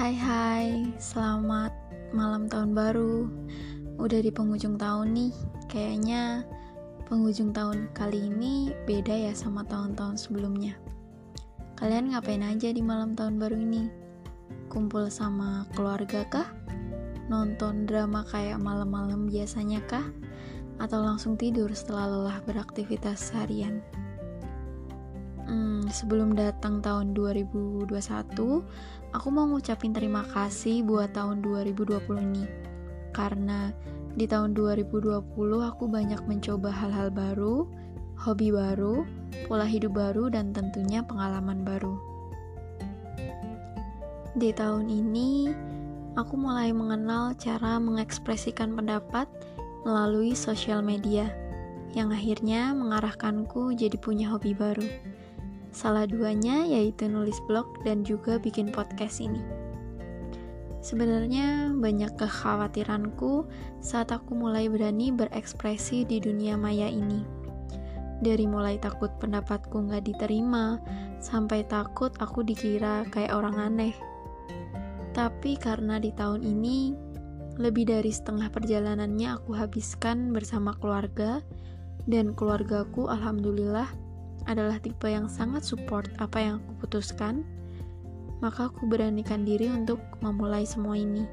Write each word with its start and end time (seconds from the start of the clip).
Hai 0.00 0.16
hai, 0.16 0.96
selamat 0.96 1.76
malam 2.16 2.48
tahun 2.48 2.72
baru 2.72 3.28
Udah 4.00 4.24
di 4.24 4.32
penghujung 4.32 4.80
tahun 4.80 5.12
nih 5.12 5.36
Kayaknya 5.68 6.40
penghujung 7.04 7.52
tahun 7.52 7.92
kali 7.92 8.32
ini 8.32 8.72
beda 8.88 9.12
ya 9.12 9.36
sama 9.36 9.60
tahun-tahun 9.68 10.16
sebelumnya 10.16 10.80
Kalian 11.76 12.16
ngapain 12.16 12.40
aja 12.40 12.72
di 12.72 12.80
malam 12.80 13.12
tahun 13.12 13.36
baru 13.36 13.60
ini? 13.60 13.92
Kumpul 14.72 15.12
sama 15.12 15.68
keluarga 15.76 16.24
kah? 16.32 16.48
Nonton 17.28 17.84
drama 17.84 18.24
kayak 18.24 18.56
malam-malam 18.56 19.28
biasanya 19.28 19.84
kah? 19.84 20.08
Atau 20.80 21.04
langsung 21.04 21.36
tidur 21.36 21.76
setelah 21.76 22.08
lelah 22.08 22.40
beraktivitas 22.48 23.28
seharian? 23.28 23.84
Hmm, 25.50 25.82
sebelum 25.90 26.38
datang 26.38 26.78
tahun 26.78 27.10
2021, 27.10 27.90
aku 29.10 29.28
mau 29.34 29.50
ngucapin 29.50 29.90
terima 29.90 30.22
kasih 30.30 30.86
buat 30.86 31.10
tahun 31.10 31.42
2020 31.42 32.22
ini. 32.22 32.46
Karena 33.10 33.74
di 34.14 34.30
tahun 34.30 34.54
2020 34.54 35.18
aku 35.66 35.90
banyak 35.90 36.22
mencoba 36.30 36.70
hal-hal 36.70 37.10
baru, 37.10 37.66
hobi 38.14 38.54
baru, 38.54 39.02
pola 39.50 39.66
hidup 39.66 39.98
baru, 39.98 40.30
dan 40.30 40.54
tentunya 40.54 41.02
pengalaman 41.02 41.66
baru. 41.66 41.98
Di 44.38 44.54
tahun 44.54 44.86
ini, 44.86 45.50
aku 46.14 46.38
mulai 46.38 46.70
mengenal 46.70 47.34
cara 47.34 47.82
mengekspresikan 47.82 48.78
pendapat 48.78 49.26
melalui 49.82 50.30
sosial 50.38 50.78
media, 50.78 51.26
yang 51.90 52.14
akhirnya 52.14 52.70
mengarahkanku 52.70 53.74
jadi 53.74 53.98
punya 53.98 54.30
hobi 54.30 54.54
baru 54.54 54.86
Salah 55.70 56.06
duanya 56.06 56.66
yaitu 56.66 57.06
nulis 57.06 57.38
blog 57.46 57.66
dan 57.86 58.02
juga 58.02 58.42
bikin 58.42 58.74
podcast 58.74 59.22
ini. 59.22 59.38
Sebenarnya 60.80 61.76
banyak 61.76 62.16
kekhawatiranku 62.16 63.44
saat 63.84 64.10
aku 64.10 64.32
mulai 64.32 64.66
berani 64.66 65.12
berekspresi 65.12 66.08
di 66.08 66.18
dunia 66.18 66.56
maya 66.56 66.88
ini. 66.88 67.22
Dari 68.20 68.44
mulai 68.48 68.80
takut 68.80 69.12
pendapatku 69.20 69.88
nggak 69.88 70.08
diterima, 70.08 70.80
sampai 71.20 71.64
takut 71.68 72.12
aku 72.20 72.40
dikira 72.44 73.04
kayak 73.12 73.32
orang 73.32 73.56
aneh. 73.60 73.94
Tapi 75.12 75.56
karena 75.60 76.00
di 76.00 76.12
tahun 76.16 76.44
ini, 76.44 76.96
lebih 77.60 77.88
dari 77.88 78.08
setengah 78.08 78.48
perjalanannya 78.48 79.36
aku 79.36 79.52
habiskan 79.56 80.32
bersama 80.32 80.72
keluarga, 80.80 81.44
dan 82.08 82.32
keluargaku 82.32 83.08
alhamdulillah 83.08 83.88
adalah 84.48 84.80
tipe 84.80 85.08
yang 85.08 85.28
sangat 85.28 85.64
support 85.66 86.08
apa 86.22 86.38
yang 86.40 86.54
aku 86.62 86.86
putuskan, 86.86 87.44
maka 88.40 88.72
aku 88.72 88.88
beranikan 88.88 89.44
diri 89.44 89.68
untuk 89.68 90.00
memulai 90.24 90.64
semua 90.64 90.96
ini. 90.96 91.24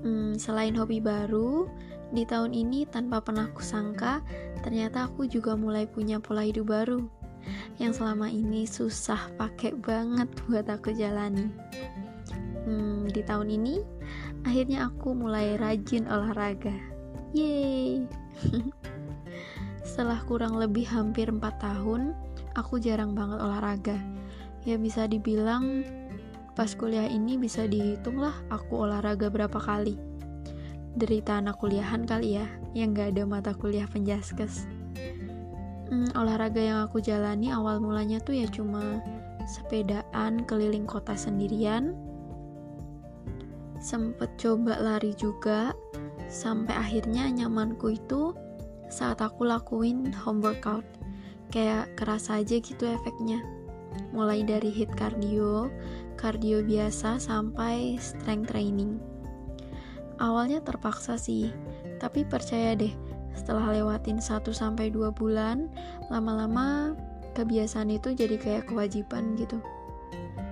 Hmm, 0.00 0.36
selain 0.40 0.76
hobi 0.76 1.00
baru, 1.00 1.68
di 2.12 2.24
tahun 2.24 2.52
ini 2.56 2.88
tanpa 2.88 3.20
pernah 3.20 3.48
kusangka, 3.52 4.24
ternyata 4.64 5.08
aku 5.08 5.28
juga 5.28 5.56
mulai 5.56 5.84
punya 5.84 6.20
pola 6.20 6.44
hidup 6.44 6.72
baru 6.72 7.04
yang 7.80 7.96
selama 7.96 8.28
ini 8.28 8.68
susah 8.68 9.32
pakai 9.40 9.72
banget 9.76 10.28
buat 10.46 10.68
aku 10.68 10.92
jalani. 10.92 11.48
Hmm, 12.68 13.08
di 13.08 13.24
tahun 13.24 13.48
ini, 13.48 13.80
akhirnya 14.44 14.92
aku 14.92 15.16
mulai 15.16 15.56
rajin 15.56 16.04
olahraga. 16.06 16.76
Yeay! 17.32 18.04
Setelah 20.00 20.24
kurang 20.24 20.56
lebih 20.56 20.88
hampir 20.88 21.28
4 21.28 21.44
tahun, 21.60 22.16
aku 22.56 22.80
jarang 22.80 23.12
banget 23.12 23.36
olahraga. 23.36 24.00
Ya 24.64 24.80
bisa 24.80 25.04
dibilang 25.04 25.84
pas 26.56 26.72
kuliah 26.72 27.04
ini 27.04 27.36
bisa 27.36 27.68
dihitung 27.68 28.16
lah 28.16 28.32
aku 28.48 28.88
olahraga 28.88 29.28
berapa 29.28 29.60
kali. 29.60 30.00
Derita 30.96 31.36
anak 31.36 31.60
kuliahan 31.60 32.08
kali 32.08 32.40
ya, 32.40 32.48
yang 32.72 32.96
gak 32.96 33.12
ada 33.12 33.28
mata 33.28 33.52
kuliah 33.52 33.84
penjaskes. 33.92 34.64
Hmm, 35.92 36.08
olahraga 36.16 36.64
yang 36.64 36.80
aku 36.80 37.04
jalani 37.04 37.52
awal 37.52 37.76
mulanya 37.76 38.24
tuh 38.24 38.40
ya 38.40 38.48
cuma 38.48 39.04
sepedaan 39.44 40.48
keliling 40.48 40.88
kota 40.88 41.12
sendirian. 41.12 41.92
Sempet 43.84 44.32
coba 44.40 44.80
lari 44.80 45.12
juga, 45.12 45.76
sampai 46.32 46.72
akhirnya 46.72 47.28
nyamanku 47.28 48.00
itu 48.00 48.32
saat 48.90 49.22
aku 49.22 49.46
lakuin 49.46 50.10
home 50.12 50.42
workout. 50.44 50.84
Kayak 51.50 51.94
kerasa 51.96 52.42
aja 52.42 52.58
gitu 52.60 52.84
efeknya. 52.86 53.42
Mulai 54.14 54.46
dari 54.46 54.70
hit 54.70 54.90
cardio, 54.94 55.70
cardio 56.18 56.62
biasa 56.62 57.18
sampai 57.18 57.98
strength 57.98 58.54
training. 58.54 58.98
Awalnya 60.20 60.60
terpaksa 60.60 61.16
sih, 61.16 61.48
tapi 61.96 62.28
percaya 62.28 62.76
deh, 62.76 62.92
setelah 63.32 63.72
lewatin 63.72 64.20
1 64.20 64.52
sampai 64.52 64.92
2 64.92 65.10
bulan, 65.16 65.72
lama-lama 66.12 66.92
kebiasaan 67.32 67.88
itu 67.88 68.12
jadi 68.12 68.36
kayak 68.36 68.68
kewajiban 68.68 69.32
gitu. 69.40 69.58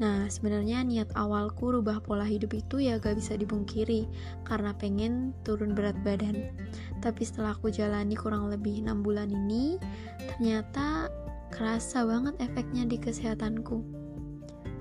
Nah, 0.00 0.32
sebenarnya 0.32 0.80
niat 0.80 1.12
awalku 1.12 1.76
rubah 1.76 2.00
pola 2.00 2.24
hidup 2.24 2.56
itu 2.56 2.80
ya 2.80 2.96
gak 2.96 3.20
bisa 3.20 3.36
dipungkiri 3.36 4.08
karena 4.48 4.72
pengen 4.72 5.36
turun 5.44 5.76
berat 5.76 5.94
badan. 6.00 6.56
Tapi 7.04 7.20
setelah 7.20 7.52
aku 7.52 7.68
jalani 7.68 8.16
kurang 8.16 8.48
lebih 8.48 8.80
6 8.80 9.04
bulan 9.04 9.28
ini, 9.28 9.76
ternyata 10.24 11.12
kerasa 11.52 12.08
banget 12.08 12.32
efeknya 12.40 12.88
di 12.88 12.96
kesehatanku. 12.96 13.84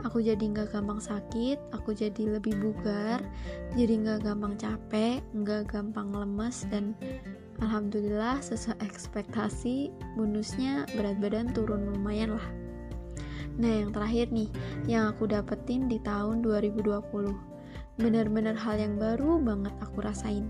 Aku 0.08 0.24
jadi 0.24 0.40
gak 0.40 0.72
gampang 0.72 1.04
sakit, 1.04 1.60
aku 1.76 1.92
jadi 1.92 2.40
lebih 2.40 2.56
bugar, 2.64 3.20
jadi 3.76 4.00
gak 4.00 4.24
gampang 4.24 4.56
capek, 4.56 5.20
gak 5.44 5.68
gampang 5.68 6.16
lemes, 6.16 6.64
dan 6.72 6.96
alhamdulillah 7.60 8.40
sesuai 8.40 8.80
ekspektasi, 8.80 9.92
bonusnya 10.16 10.88
berat 10.96 11.20
badan 11.20 11.52
turun 11.52 11.92
lumayan 11.92 12.40
lah. 12.40 12.69
Nah, 13.58 13.74
yang 13.82 13.90
terakhir 13.96 14.30
nih, 14.30 14.50
yang 14.86 15.10
aku 15.10 15.26
dapetin 15.26 15.90
di 15.90 15.98
tahun 16.04 16.46
2020. 16.46 17.34
Bener-bener 18.00 18.54
hal 18.54 18.78
yang 18.78 19.02
baru 19.02 19.42
banget 19.42 19.74
aku 19.82 20.06
rasain. 20.06 20.46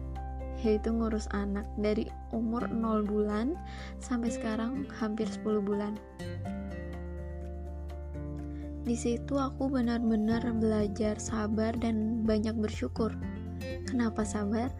Yaitu 0.60 0.92
ngurus 0.92 1.32
anak 1.32 1.64
dari 1.80 2.12
umur 2.36 2.68
0 2.68 3.08
bulan 3.08 3.56
sampai 4.04 4.28
sekarang 4.28 4.84
hampir 5.00 5.30
10 5.30 5.64
bulan. 5.64 5.96
di 8.90 8.98
situ 8.98 9.38
aku 9.38 9.70
benar-benar 9.70 10.42
belajar 10.58 11.22
sabar 11.22 11.78
dan 11.78 12.26
banyak 12.26 12.58
bersyukur. 12.58 13.14
Kenapa 13.86 14.26
sabar? 14.26 14.74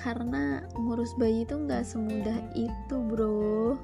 Karena 0.00 0.64
ngurus 0.72 1.12
bayi 1.20 1.44
itu 1.44 1.60
nggak 1.60 1.84
semudah 1.84 2.40
itu, 2.56 2.96
bro. 2.96 3.76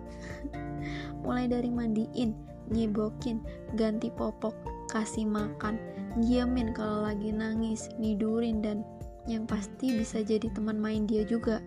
Mulai 1.23 1.53
dari 1.53 1.69
mandiin, 1.69 2.33
nyebokin, 2.71 3.43
ganti 3.77 4.09
popok, 4.13 4.55
kasih 4.89 5.29
makan, 5.29 5.77
diamin 6.19 6.73
kalau 6.73 7.05
lagi 7.05 7.31
nangis, 7.31 7.93
nidurin 8.01 8.65
dan 8.65 8.83
yang 9.29 9.45
pasti 9.45 9.93
bisa 9.93 10.25
jadi 10.25 10.49
teman 10.53 10.81
main 10.81 11.05
dia 11.05 11.23
juga. 11.29 11.61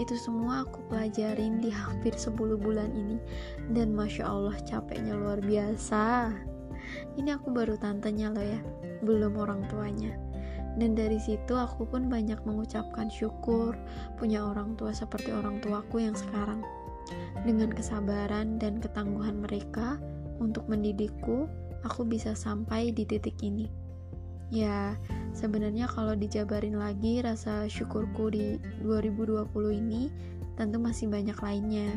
Itu 0.00 0.18
semua 0.18 0.66
aku 0.66 0.82
pelajarin 0.90 1.62
di 1.62 1.70
hampir 1.70 2.16
10 2.16 2.34
bulan 2.58 2.90
ini 2.96 3.20
dan 3.70 3.94
masya 3.94 4.26
Allah 4.26 4.56
capeknya 4.66 5.14
luar 5.14 5.38
biasa. 5.38 6.32
Ini 7.14 7.38
aku 7.38 7.54
baru 7.54 7.78
tantenya 7.78 8.34
loh 8.34 8.42
ya 8.42 8.60
belum 9.06 9.38
orang 9.38 9.68
tuanya. 9.70 10.18
Dan 10.72 10.96
dari 10.96 11.20
situ 11.20 11.52
aku 11.52 11.84
pun 11.84 12.08
banyak 12.08 12.40
mengucapkan 12.48 13.12
syukur 13.12 13.76
punya 14.16 14.40
orang 14.40 14.72
tua 14.80 14.96
seperti 14.96 15.28
orang 15.28 15.60
tuaku 15.60 16.00
yang 16.00 16.16
sekarang 16.16 16.64
dengan 17.42 17.74
kesabaran 17.74 18.56
dan 18.58 18.78
ketangguhan 18.78 19.42
mereka 19.42 19.98
untuk 20.38 20.66
mendidikku 20.70 21.50
aku 21.82 22.06
bisa 22.06 22.34
sampai 22.34 22.94
di 22.94 23.02
titik 23.06 23.38
ini. 23.42 23.66
Ya 24.52 25.00
sebenarnya 25.32 25.88
kalau 25.88 26.12
dijabarin 26.12 26.76
lagi 26.76 27.24
rasa 27.24 27.66
syukurku 27.66 28.28
di 28.28 28.60
2020 28.84 29.48
ini 29.72 30.12
tentu 30.54 30.76
masih 30.76 31.08
banyak 31.08 31.38
lainnya. 31.40 31.88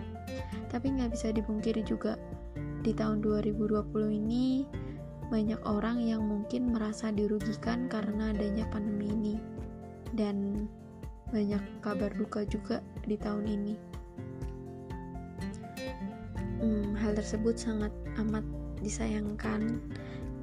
Tapi 0.72 0.96
nggak 0.96 1.12
bisa 1.14 1.36
dipungkiri 1.36 1.84
juga 1.84 2.16
di 2.82 2.96
tahun 2.96 3.20
2020 3.20 3.92
ini 4.24 4.64
banyak 5.26 5.58
orang 5.66 6.06
yang 6.06 6.22
mungkin 6.24 6.72
merasa 6.72 7.10
dirugikan 7.12 7.92
karena 7.92 8.32
adanya 8.32 8.64
pandemi 8.72 9.12
ini. 9.12 9.36
Dan 10.16 10.70
banyak 11.36 11.60
kabar 11.84 12.14
duka 12.16 12.48
juga 12.48 12.80
di 13.04 13.20
tahun 13.20 13.44
ini 13.52 13.95
hmm, 16.62 16.96
hal 17.00 17.16
tersebut 17.16 17.56
sangat 17.58 17.92
amat 18.22 18.44
disayangkan 18.84 19.82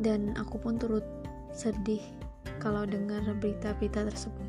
dan 0.01 0.35
aku 0.41 0.59
pun 0.59 0.81
turut 0.81 1.05
sedih 1.53 2.03
kalau 2.59 2.89
dengar 2.89 3.23
berita-berita 3.39 4.09
tersebut 4.09 4.49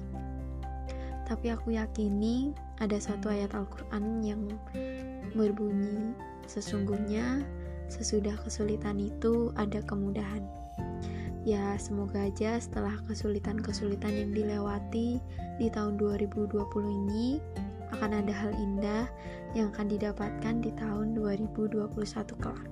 tapi 1.23 1.49
aku 1.55 1.73
yakini 1.75 2.51
ada 2.83 2.99
satu 2.99 3.31
ayat 3.31 3.55
Al-Quran 3.55 4.21
yang 4.21 4.41
berbunyi 5.33 6.11
sesungguhnya 6.47 7.41
sesudah 7.87 8.35
kesulitan 8.41 8.99
itu 8.99 9.53
ada 9.55 9.79
kemudahan. 9.85 10.43
Ya, 11.43 11.75
semoga 11.75 12.23
aja 12.23 12.55
setelah 12.55 12.95
kesulitan-kesulitan 13.05 14.15
yang 14.15 14.31
dilewati 14.31 15.19
di 15.59 15.67
tahun 15.67 15.99
2020 15.99 16.55
ini 16.87 17.43
akan 17.93 18.25
ada 18.25 18.33
hal 18.33 18.51
indah 18.57 19.05
yang 19.53 19.69
akan 19.69 19.87
didapatkan 19.89 20.55
di 20.59 20.73
tahun 20.75 21.13
2021 21.13 21.87
kelak. 22.41 22.65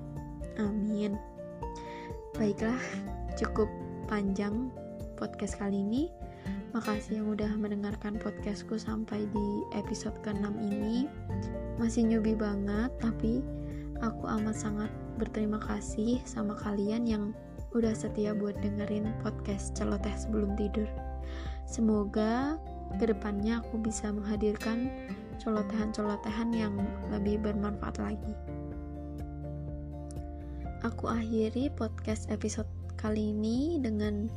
Amin. 0.57 1.15
Baiklah, 2.35 2.79
cukup 3.37 3.69
panjang 4.09 4.73
podcast 5.15 5.61
kali 5.61 5.85
ini. 5.85 6.09
Makasih 6.71 7.19
yang 7.19 7.27
udah 7.35 7.51
mendengarkan 7.59 8.15
podcastku 8.15 8.79
sampai 8.79 9.27
di 9.29 9.47
episode 9.75 10.15
ke-6 10.23 10.55
ini. 10.63 11.05
Masih 11.75 12.07
newbie 12.07 12.39
banget, 12.39 12.89
tapi 13.03 13.43
aku 13.99 14.23
amat 14.39 14.55
sangat 14.55 14.89
berterima 15.19 15.59
kasih 15.59 16.23
sama 16.23 16.55
kalian 16.55 17.03
yang 17.03 17.23
udah 17.75 17.91
setia 17.91 18.31
buat 18.31 18.55
dengerin 18.63 19.11
podcast 19.19 19.75
celoteh 19.75 20.15
sebelum 20.15 20.55
tidur. 20.55 20.87
Semoga 21.67 22.59
ke 22.97 23.11
depannya 23.11 23.61
aku 23.63 23.79
bisa 23.79 24.11
menghadirkan 24.11 24.91
colotehan-colotehan 25.41 26.49
yang 26.53 26.73
lebih 27.09 27.41
bermanfaat 27.41 27.97
lagi. 28.01 28.33
Aku 30.81 31.09
akhiri 31.09 31.69
podcast 31.77 32.29
episode 32.33 32.69
kali 32.97 33.33
ini 33.33 33.77
dengan 33.77 34.29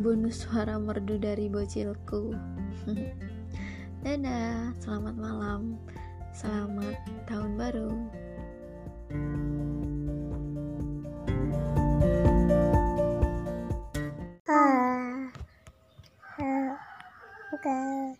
bonus 0.00 0.44
suara 0.44 0.76
merdu 0.76 1.16
dari 1.16 1.48
bocilku. 1.48 2.36
Dadah, 4.04 4.76
selamat 4.84 5.16
malam, 5.16 5.80
selamat 6.36 6.96
tahun 7.24 7.52
baru. 7.56 7.90
Bye. 17.66 18.16